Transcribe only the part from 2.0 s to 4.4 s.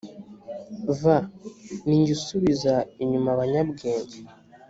jye usubiza inyuma abanyabwenge